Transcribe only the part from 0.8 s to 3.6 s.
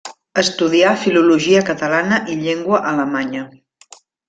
Filologia Catalana i Llengua Alemanya.